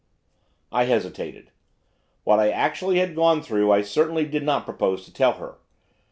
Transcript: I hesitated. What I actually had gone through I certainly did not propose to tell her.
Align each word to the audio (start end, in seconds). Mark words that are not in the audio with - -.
I 0.71 0.85
hesitated. 0.85 1.51
What 2.23 2.39
I 2.39 2.49
actually 2.49 2.97
had 2.97 3.15
gone 3.15 3.43
through 3.43 3.71
I 3.71 3.83
certainly 3.83 4.25
did 4.25 4.41
not 4.41 4.65
propose 4.65 5.05
to 5.05 5.13
tell 5.13 5.33
her. 5.33 5.59